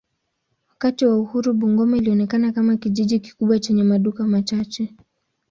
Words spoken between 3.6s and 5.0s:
maduka machache.